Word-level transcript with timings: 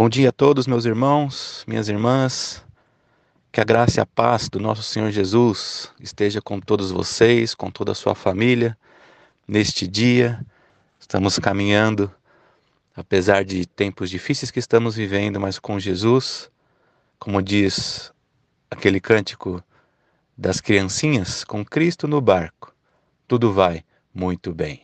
Bom 0.00 0.08
dia 0.08 0.30
a 0.30 0.32
todos, 0.32 0.66
meus 0.66 0.86
irmãos, 0.86 1.62
minhas 1.68 1.90
irmãs. 1.90 2.64
Que 3.52 3.60
a 3.60 3.64
graça 3.64 4.00
e 4.00 4.02
a 4.02 4.06
paz 4.06 4.48
do 4.48 4.58
nosso 4.58 4.82
Senhor 4.82 5.10
Jesus 5.10 5.92
esteja 6.00 6.40
com 6.40 6.58
todos 6.58 6.90
vocês, 6.90 7.54
com 7.54 7.70
toda 7.70 7.92
a 7.92 7.94
sua 7.94 8.14
família. 8.14 8.78
Neste 9.46 9.86
dia, 9.86 10.42
estamos 10.98 11.38
caminhando, 11.38 12.10
apesar 12.96 13.44
de 13.44 13.66
tempos 13.66 14.08
difíceis 14.08 14.50
que 14.50 14.58
estamos 14.58 14.96
vivendo, 14.96 15.38
mas 15.38 15.58
com 15.58 15.78
Jesus, 15.78 16.50
como 17.18 17.42
diz 17.42 18.10
aquele 18.70 19.00
cântico 19.00 19.62
das 20.34 20.62
criancinhas, 20.62 21.44
com 21.44 21.62
Cristo 21.62 22.08
no 22.08 22.22
barco, 22.22 22.74
tudo 23.28 23.52
vai 23.52 23.84
muito 24.14 24.54
bem. 24.54 24.80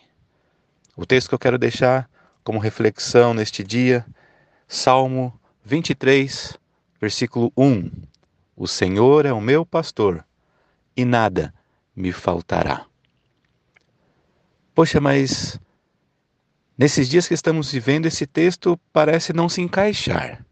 O 0.94 1.06
texto 1.06 1.30
que 1.30 1.34
eu 1.34 1.38
quero 1.38 1.56
deixar 1.56 2.06
como 2.44 2.58
reflexão 2.58 3.32
neste 3.32 3.64
dia 3.64 4.04
Salmo 4.68 5.32
23, 5.64 6.58
versículo 7.00 7.52
1. 7.56 7.88
O 8.56 8.66
Senhor 8.66 9.24
é 9.24 9.32
o 9.32 9.40
meu 9.40 9.64
pastor 9.64 10.26
e 10.96 11.04
nada 11.04 11.54
me 11.94 12.10
faltará. 12.10 12.84
Poxa, 14.74 15.00
mas 15.00 15.60
nesses 16.76 17.08
dias 17.08 17.28
que 17.28 17.34
estamos 17.34 17.70
vivendo, 17.70 18.06
esse 18.06 18.26
texto 18.26 18.78
parece 18.92 19.32
não 19.32 19.48
se 19.48 19.62
encaixar. 19.62 20.44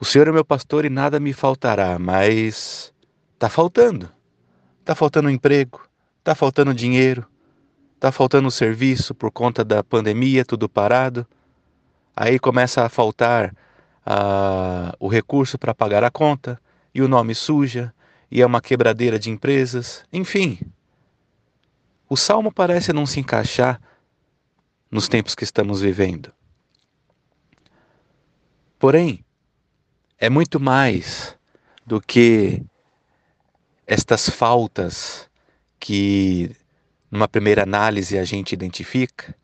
O 0.00 0.04
Senhor 0.04 0.26
é 0.26 0.32
meu 0.32 0.44
pastor 0.44 0.84
e 0.84 0.90
nada 0.90 1.20
me 1.20 1.32
faltará, 1.32 2.00
mas 2.00 2.92
está 3.34 3.48
faltando. 3.48 4.10
Está 4.80 4.96
faltando 4.96 5.30
emprego, 5.30 5.86
está 6.18 6.34
faltando 6.34 6.74
dinheiro, 6.74 7.24
está 7.94 8.10
faltando 8.10 8.50
serviço 8.50 9.14
por 9.14 9.30
conta 9.30 9.64
da 9.64 9.84
pandemia, 9.84 10.44
tudo 10.44 10.68
parado 10.68 11.24
Aí 12.22 12.38
começa 12.38 12.84
a 12.84 12.88
faltar 12.90 13.48
uh, 14.06 14.94
o 15.00 15.08
recurso 15.08 15.58
para 15.58 15.74
pagar 15.74 16.04
a 16.04 16.10
conta, 16.10 16.60
e 16.94 17.00
o 17.00 17.08
nome 17.08 17.34
suja, 17.34 17.94
e 18.30 18.42
é 18.42 18.46
uma 18.46 18.60
quebradeira 18.60 19.18
de 19.18 19.30
empresas, 19.30 20.04
enfim. 20.12 20.60
O 22.10 22.18
salmo 22.18 22.52
parece 22.52 22.92
não 22.92 23.06
se 23.06 23.20
encaixar 23.20 23.80
nos 24.90 25.08
tempos 25.08 25.34
que 25.34 25.44
estamos 25.44 25.80
vivendo. 25.80 26.30
Porém, 28.78 29.24
é 30.18 30.28
muito 30.28 30.60
mais 30.60 31.34
do 31.86 32.02
que 32.02 32.62
estas 33.86 34.28
faltas 34.28 35.26
que, 35.78 36.54
numa 37.10 37.26
primeira 37.26 37.62
análise, 37.62 38.18
a 38.18 38.24
gente 38.26 38.52
identifica, 38.52 39.34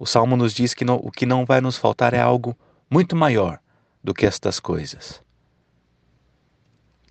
o 0.00 0.06
Salmo 0.06 0.34
nos 0.34 0.54
diz 0.54 0.72
que 0.72 0.82
o 0.82 1.10
que 1.10 1.26
não 1.26 1.44
vai 1.44 1.60
nos 1.60 1.76
faltar 1.76 2.14
é 2.14 2.20
algo 2.20 2.56
muito 2.90 3.14
maior 3.14 3.60
do 4.02 4.14
que 4.14 4.24
estas 4.24 4.58
coisas. 4.58 5.20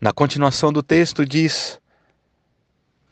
Na 0.02 0.12
continuação 0.12 0.74
do 0.74 0.82
texto 0.82 1.24
diz: 1.24 1.80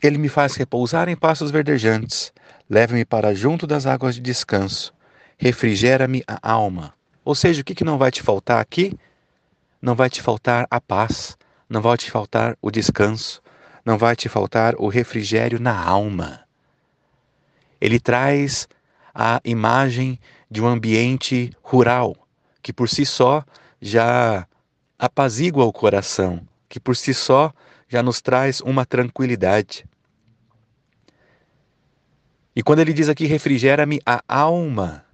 Ele 0.02 0.18
me 0.18 0.28
faz 0.28 0.56
repousar 0.56 1.08
em 1.08 1.14
pastos 1.14 1.52
verdejantes, 1.52 2.32
leva-me 2.68 3.04
para 3.04 3.32
junto 3.32 3.68
das 3.68 3.86
águas 3.86 4.16
de 4.16 4.20
descanso, 4.20 4.92
refrigera-me 5.38 6.24
a 6.26 6.50
alma. 6.50 6.92
Ou 7.24 7.36
seja, 7.36 7.60
o 7.60 7.64
que, 7.64 7.76
que 7.76 7.84
não 7.84 7.98
vai 7.98 8.10
te 8.10 8.20
faltar 8.20 8.60
aqui? 8.60 8.98
Não 9.80 9.94
vai 9.94 10.10
te 10.10 10.20
faltar 10.20 10.66
a 10.68 10.80
paz, 10.80 11.38
não 11.68 11.80
vai 11.80 11.96
te 11.96 12.10
faltar 12.10 12.58
o 12.60 12.68
descanso, 12.68 13.40
não 13.84 13.96
vai 13.96 14.16
te 14.16 14.28
faltar 14.28 14.74
o 14.76 14.88
refrigério 14.88 15.60
na 15.60 15.80
alma. 15.80 16.40
Ele 17.80 18.00
traz 18.00 18.66
a 19.14 19.40
imagem 19.44 20.18
de 20.50 20.62
um 20.62 20.66
ambiente 20.66 21.52
rural, 21.62 22.16
que 22.62 22.72
por 22.72 22.88
si 22.88 23.04
só 23.04 23.44
já 23.80 24.46
apazigua 24.98 25.64
o 25.64 25.72
coração, 25.72 26.46
que 26.68 26.80
por 26.80 26.96
si 26.96 27.14
só 27.14 27.52
já 27.88 28.02
nos 28.02 28.20
traz 28.20 28.60
uma 28.60 28.84
tranquilidade. 28.84 29.86
E 32.54 32.62
quando 32.62 32.80
ele 32.80 32.92
diz 32.92 33.08
aqui 33.08 33.26
refrigera-me 33.26 34.00
a 34.04 34.22
alma, 34.26 35.04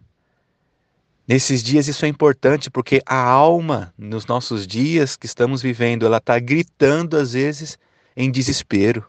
nesses 1.28 1.62
dias 1.62 1.86
isso 1.88 2.04
é 2.04 2.08
importante 2.08 2.70
porque 2.70 3.02
a 3.04 3.22
alma, 3.22 3.92
nos 3.98 4.26
nossos 4.26 4.66
dias 4.66 5.16
que 5.16 5.26
estamos 5.26 5.60
vivendo, 5.60 6.06
ela 6.06 6.16
está 6.16 6.38
gritando 6.38 7.16
às 7.16 7.34
vezes 7.34 7.78
em 8.16 8.30
desespero, 8.30 9.06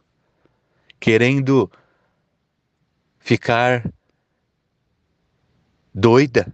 querendo 1.00 1.72
ficar 3.20 3.90
doida, 5.96 6.46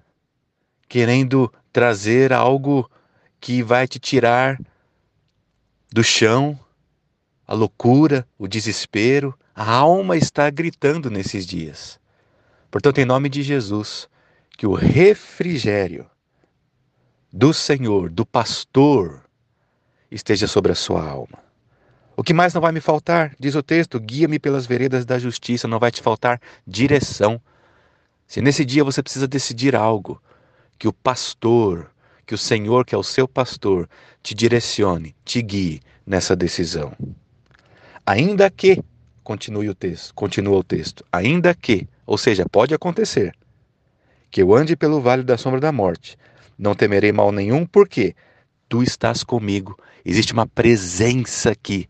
querendo 0.88 1.52
trazer 1.74 2.32
algo 2.32 2.88
que 3.40 3.64
vai 3.64 3.88
te 3.88 3.98
tirar 3.98 4.62
do 5.92 6.04
chão, 6.04 6.60
a 7.48 7.56
loucura, 7.56 8.28
o 8.38 8.48
desespero. 8.48 9.38
A 9.56 9.70
alma 9.74 10.16
está 10.16 10.50
gritando 10.50 11.10
nesses 11.10 11.46
dias. 11.46 12.00
Portanto, 12.70 13.00
em 13.00 13.06
nome 13.06 13.28
de 13.30 13.42
Jesus, 13.42 14.08
que 14.58 14.68
o 14.68 14.74
refrigério 14.74 16.06
do 17.34 17.54
Senhor, 17.54 18.10
do 18.10 18.26
pastor, 18.26 19.24
esteja 20.10 20.48
sobre 20.48 20.72
a 20.72 20.76
sua 20.76 21.04
alma. 21.04 21.40
O 22.16 22.24
que 22.24 22.34
mais 22.34 22.54
não 22.54 22.62
vai 22.62 22.72
me 22.72 22.80
faltar? 22.80 23.36
Diz 23.40 23.56
o 23.56 23.64
texto: 23.64 24.00
guia-me 24.00 24.38
pelas 24.38 24.66
veredas 24.66 25.04
da 25.06 25.18
justiça, 25.18 25.68
não 25.68 25.80
vai 25.80 25.92
te 25.92 26.02
faltar 26.02 26.40
direção. 26.66 27.42
Se 28.32 28.42
nesse 28.42 28.64
dia 28.64 28.82
você 28.82 29.04
precisa 29.04 29.28
decidir 29.28 29.76
algo, 29.76 30.22
que 30.80 30.88
o 30.88 30.94
pastor, 30.94 31.92
que 32.26 32.34
o 32.34 32.38
Senhor, 32.38 32.86
que 32.86 32.96
é 32.96 32.98
o 32.98 33.04
seu 33.04 33.28
pastor, 33.28 33.90
te 34.24 34.34
direcione, 34.34 35.14
te 35.26 35.42
guie 35.42 35.82
nessa 36.08 36.34
decisão. 36.34 36.94
Ainda 38.06 38.50
que, 38.50 38.82
continue 39.22 39.68
o 39.68 39.76
texto, 39.76 40.14
continua 40.14 40.60
o 40.60 40.64
texto, 40.64 41.04
ainda 41.12 41.54
que, 41.54 41.90
ou 42.06 42.18
seja, 42.18 42.46
pode 42.50 42.74
acontecer, 42.74 43.36
que 44.30 44.42
eu 44.42 44.56
ande 44.56 44.78
pelo 44.78 45.02
vale 45.02 45.24
da 45.24 45.38
sombra 45.38 45.60
da 45.60 45.74
morte, 45.74 46.18
não 46.58 46.74
temerei 46.74 47.12
mal 47.12 47.34
nenhum, 47.34 47.66
porque 47.66 48.16
tu 48.70 48.82
estás 48.82 49.26
comigo. 49.26 49.78
Existe 50.06 50.32
uma 50.32 50.48
presença 50.48 51.52
aqui 51.52 51.86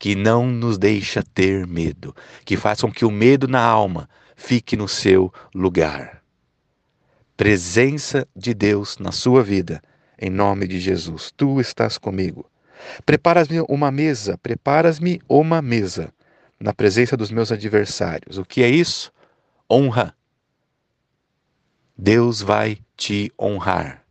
que 0.00 0.16
não 0.16 0.48
nos 0.48 0.76
deixa 0.76 1.22
ter 1.22 1.64
medo, 1.64 2.12
que 2.44 2.56
faz 2.56 2.80
com 2.80 2.90
que 2.90 3.04
o 3.04 3.10
medo 3.10 3.46
na 3.46 3.62
alma 3.62 4.08
fique 4.40 4.74
no 4.74 4.88
seu 4.88 5.32
lugar. 5.54 6.22
Presença 7.36 8.26
de 8.34 8.54
Deus 8.54 8.98
na 8.98 9.12
sua 9.12 9.42
vida, 9.42 9.82
em 10.18 10.30
nome 10.30 10.66
de 10.66 10.80
Jesus. 10.80 11.30
Tu 11.36 11.60
estás 11.60 11.98
comigo. 11.98 12.50
Preparas-me 13.04 13.60
uma 13.68 13.90
mesa, 13.90 14.38
preparas-me 14.38 15.20
uma 15.28 15.60
mesa 15.60 16.12
na 16.58 16.72
presença 16.72 17.16
dos 17.16 17.30
meus 17.30 17.52
adversários. 17.52 18.38
O 18.38 18.44
que 18.44 18.62
é 18.62 18.68
isso? 18.68 19.12
Honra. 19.70 20.14
Deus 21.96 22.40
vai 22.40 22.78
te 22.96 23.30
honrar. 23.38 24.02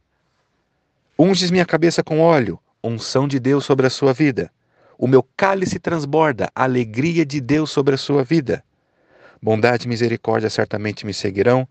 Unges 1.18 1.50
minha 1.50 1.66
cabeça 1.66 2.04
com 2.04 2.22
óleo, 2.22 2.60
unção 2.84 3.28
de 3.28 3.40
Deus 3.40 3.66
sobre 3.66 3.88
a 3.88 3.90
sua 3.90 4.14
vida. 4.14 4.52
O 4.98 5.08
meu 5.08 5.24
cálice 5.36 5.80
transborda, 5.80 6.52
alegria 6.54 7.26
de 7.26 7.42
Deus 7.42 7.72
sobre 7.72 7.96
a 7.96 7.98
sua 7.98 8.24
vida. 8.24 8.64
Bondade 9.42 9.86
e 9.86 9.90
misericórdia 9.90 10.50
certamente 10.50 11.06
me 11.06 11.14
seguirão 11.14 11.68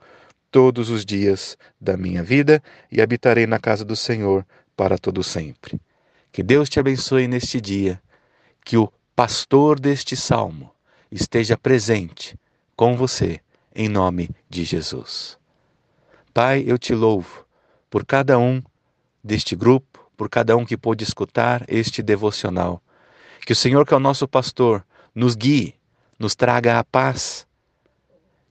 todos 0.50 0.88
os 0.88 1.04
dias 1.04 1.56
da 1.80 1.96
minha 1.96 2.22
vida 2.22 2.62
e 2.90 3.02
habitarei 3.02 3.46
na 3.46 3.58
casa 3.58 3.84
do 3.84 3.94
Senhor 3.94 4.46
para 4.76 4.96
todo 4.96 5.22
sempre. 5.22 5.80
Que 6.32 6.42
Deus 6.42 6.68
te 6.68 6.80
abençoe 6.80 7.28
neste 7.28 7.60
dia, 7.60 8.00
que 8.64 8.76
o 8.76 8.90
pastor 9.14 9.78
deste 9.78 10.16
salmo 10.16 10.70
esteja 11.10 11.56
presente 11.56 12.38
com 12.76 12.96
você, 12.96 13.40
em 13.74 13.88
nome 13.88 14.30
de 14.48 14.64
Jesus. 14.64 15.36
Pai, 16.32 16.64
eu 16.66 16.78
te 16.78 16.94
louvo 16.94 17.44
por 17.90 18.06
cada 18.06 18.38
um 18.38 18.62
deste 19.22 19.56
grupo, 19.56 20.08
por 20.16 20.28
cada 20.28 20.56
um 20.56 20.64
que 20.64 20.76
pôde 20.76 21.02
escutar 21.04 21.64
este 21.68 22.02
devocional. 22.02 22.82
Que 23.44 23.52
o 23.52 23.56
Senhor, 23.56 23.86
que 23.86 23.94
é 23.94 23.96
o 23.96 24.00
nosso 24.00 24.28
pastor, 24.28 24.84
nos 25.14 25.34
guie, 25.34 25.74
nos 26.18 26.34
traga 26.34 26.78
a 26.78 26.84
paz, 26.84 27.46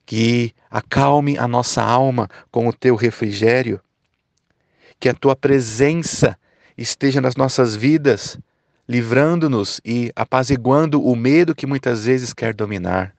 que 0.08 0.54
acalme 0.70 1.36
a 1.36 1.46
nossa 1.46 1.82
alma 1.82 2.30
com 2.50 2.66
o 2.66 2.72
teu 2.72 2.96
refrigério, 2.96 3.78
que 4.98 5.06
a 5.06 5.12
tua 5.12 5.36
presença 5.36 6.34
esteja 6.78 7.20
nas 7.20 7.36
nossas 7.36 7.76
vidas, 7.76 8.38
livrando-nos 8.88 9.82
e 9.84 10.10
apaziguando 10.16 11.04
o 11.04 11.14
medo 11.14 11.54
que 11.54 11.66
muitas 11.66 12.06
vezes 12.06 12.32
quer 12.32 12.54
dominar. 12.54 13.14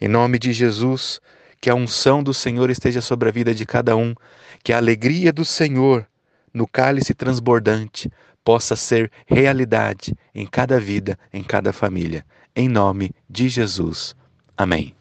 Em 0.00 0.06
nome 0.06 0.38
de 0.38 0.52
Jesus, 0.52 1.20
que 1.60 1.68
a 1.68 1.74
unção 1.74 2.22
do 2.22 2.32
Senhor 2.32 2.70
esteja 2.70 3.00
sobre 3.00 3.28
a 3.28 3.32
vida 3.32 3.52
de 3.52 3.66
cada 3.66 3.96
um, 3.96 4.14
que 4.62 4.72
a 4.72 4.76
alegria 4.76 5.32
do 5.32 5.44
Senhor 5.44 6.06
no 6.54 6.68
cálice 6.68 7.14
transbordante 7.14 8.08
possa 8.44 8.76
ser 8.76 9.10
realidade 9.26 10.14
em 10.32 10.46
cada 10.46 10.78
vida, 10.78 11.18
em 11.32 11.42
cada 11.42 11.72
família. 11.72 12.24
Em 12.54 12.68
nome 12.68 13.10
de 13.28 13.48
Jesus. 13.48 14.14
Amém. 14.56 14.94